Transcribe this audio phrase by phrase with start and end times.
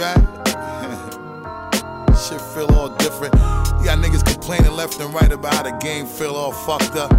[0.00, 0.16] right?
[2.18, 3.34] Shit feel all different.
[3.78, 7.10] You got niggas complaining left and right about how the game feel all fucked up.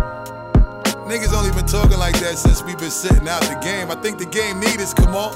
[1.07, 3.89] Niggas only been talking like that since we been sitting out the game.
[3.89, 5.33] I think the game need us, come on.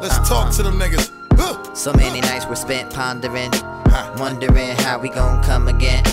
[0.00, 0.24] Let's uh-huh.
[0.24, 1.10] talk to them niggas.
[1.34, 1.74] Huh.
[1.74, 3.50] So many nights were spent pondering,
[4.16, 6.04] wondering how we gon' come again.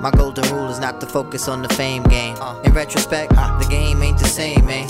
[0.00, 2.36] My golden rule is not to focus on the fame game.
[2.40, 2.58] Uh.
[2.64, 3.58] In retrospect, uh.
[3.58, 4.88] the game ain't the same, man.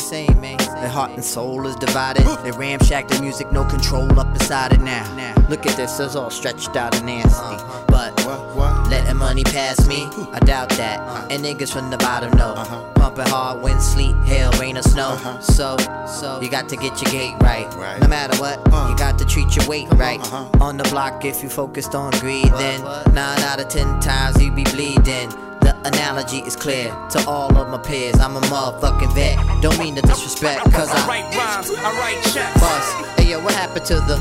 [0.81, 2.23] The heart and soul is divided.
[2.43, 5.05] They ramshack the music, no control up inside it now.
[5.49, 7.29] Look at this, it's all stretched out and nasty.
[7.31, 7.85] Uh-huh.
[7.89, 8.89] But What, what?
[8.89, 11.01] letting money pass me, I doubt that.
[11.01, 11.27] Uh-huh.
[11.29, 12.55] And niggas from the bottom know.
[12.55, 12.93] Uh-huh.
[12.95, 15.17] Pumping hard, wind, sleet, hail, rain, or snow.
[15.41, 17.67] So, so you got to get your gate right.
[17.75, 18.01] Right.
[18.01, 18.89] No matter what, uh.
[18.91, 20.21] you got to treat your weight right.
[20.61, 24.53] On the block, if you focused on greed, then nine out of ten times you
[24.53, 25.00] be bleeding.
[25.11, 28.21] The analogy is clear to all of my peers.
[28.21, 29.37] I'm a motherfucking vet.
[29.61, 32.61] Don't mean to disrespect, cause I I write rhymes, I write checks.
[32.61, 33.19] bust.
[33.19, 34.17] Hey yo, what happened to the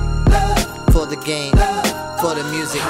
[0.92, 1.52] for the game,
[2.22, 2.82] for the music?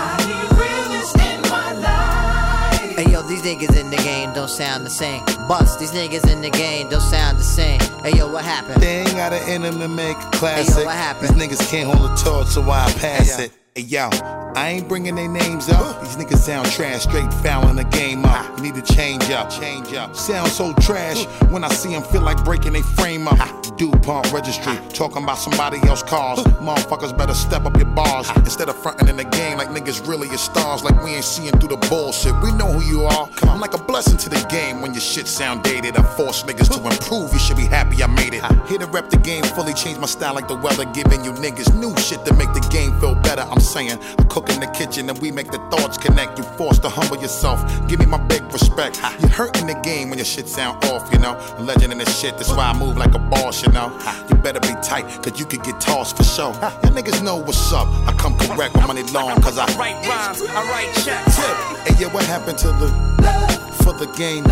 [2.95, 5.23] Hey yo, these niggas in the game don't sound the same.
[5.50, 7.81] Bust, these niggas in the game don't sound the same.
[8.02, 8.81] Hey yo, what happened?
[8.81, 10.73] They ain't got an in them to make a classic.
[10.73, 11.36] Hey, yo, what happened?
[11.38, 13.45] These niggas can't hold a torch, so why I pass Hey, yo.
[13.45, 13.52] it.
[13.80, 14.09] Hey yo,
[14.55, 16.02] I ain't bringing their names up.
[16.02, 18.58] These niggas sound trash, straight fouling the game up.
[18.58, 20.17] You need to change up, change up.
[20.17, 23.38] Sound so trash when I see them feel like breaking their frame up.
[23.77, 26.39] DuPont registry, talking about somebody else's cars.
[26.59, 30.27] Motherfuckers better step up your bars instead of fronting in the game like niggas really
[30.27, 30.83] is stars.
[30.83, 32.36] Like we ain't seeing through the bullshit.
[32.43, 33.30] We know who you are.
[33.43, 35.95] I'm like a blessing to the game when your shit sound dated.
[35.95, 37.31] I force niggas to improve.
[37.31, 38.43] You should be happy I made it.
[38.67, 41.73] Here to rep the game fully, change my style like the weather, giving you niggas
[41.80, 43.08] new shit to make the game feel
[43.40, 43.52] better.
[43.52, 46.38] I'm saying I cook in the kitchen and we make the thoughts connect.
[46.38, 47.59] You forced to humble yourself.
[47.88, 49.00] Give me my big respect.
[49.20, 51.38] You're hurting the game when your shit sound off, you know.
[51.58, 53.90] A legend in this shit, that's why I move like a boss, you know.
[54.30, 56.54] You better be tight, cause you could get tossed for sure.
[56.54, 57.88] Y'all niggas know what's up.
[58.08, 61.36] I come correct with money long, cause I I write rhymes, I write checks.
[61.36, 61.55] tip.
[61.88, 62.88] Hey, yeah, what happened to the
[63.22, 64.44] love for the game,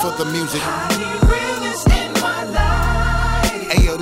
[0.00, 0.62] for the music?
[0.62, 2.67] Hey yo,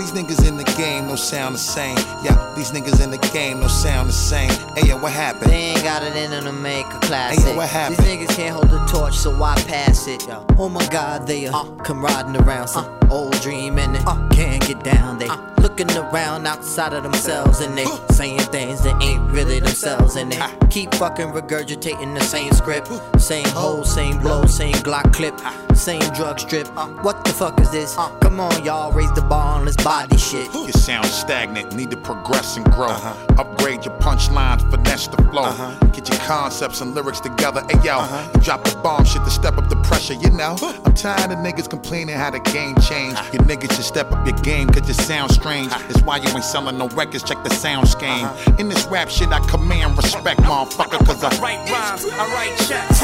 [0.06, 1.96] these niggas in the game don't sound the same.
[2.22, 4.50] Yeah, these niggas in the game don't sound the same.
[4.76, 5.50] Hey yo, what happened?
[5.50, 7.42] They ain't got it in them to make a classic.
[7.42, 7.98] Hey, yo, what happened?
[7.98, 10.24] These niggas can't hold the torch, so why pass it?
[10.58, 14.64] Oh my god, they uh, come riding around some old dream and they uh, can't
[14.66, 15.18] get down.
[15.18, 15.28] They
[15.60, 20.40] looking around outside of themselves and they saying things that ain't really themselves and they
[20.70, 22.88] keep fucking regurgitating the same script.
[23.20, 25.34] Same hole, same blow, same Glock clip,
[25.76, 26.68] same drug strip.
[27.02, 27.94] What the fuck is this?
[28.20, 30.52] Come on, y'all, raise the bar on this body shit.
[30.54, 32.88] You sound stagnant, need to progress and grow.
[32.88, 33.42] Uh-huh.
[33.42, 35.42] Upgrade your punchlines, finesse the flow.
[35.42, 35.86] Uh-huh.
[35.88, 37.62] Get your concepts and lyrics together.
[37.68, 38.30] Hey yo, uh-huh.
[38.34, 40.56] you drop the bomb shit to step up the pressure, you know.
[40.84, 43.18] I'm tired of niggas complaining how the game changed.
[43.32, 45.70] You niggas should step up your game, cause you sound strange.
[45.70, 48.28] That's why you ain't selling no records, check the sound scheme.
[48.58, 52.56] In this rap shit, I command respect, motherfucker, cause I I write rhymes, I write
[52.68, 53.00] checks.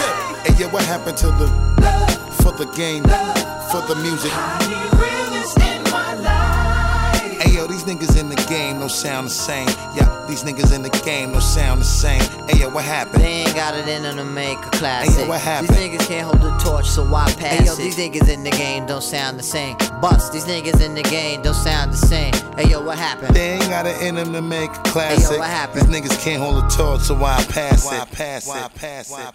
[0.46, 1.46] Hey, yeah, what happened to the
[1.82, 5.21] love for the game, for the music?
[7.62, 9.68] Hey, yo, these niggas in the game don't sound the same.
[9.94, 12.20] Yeah, these niggas in the game don't sound the same.
[12.48, 13.22] Hey, yo, what happened?
[13.22, 15.14] They ain't got it in them to make a classic.
[15.14, 15.76] Hey, yo, what happened?
[15.76, 17.76] These niggas can't hold the torch, so why pass hey, yo, it?
[17.76, 19.76] these niggas in the game don't sound the same.
[20.00, 22.32] Bust, these niggas in the game don't sound the same.
[22.56, 23.36] Hey yo, what happened?
[23.36, 25.38] They ain't got it in them to make a classic.
[25.38, 25.82] what happened?
[25.92, 28.48] These niggas can't hold a torch, so why pass it?
[28.48, 29.34] Why pass it?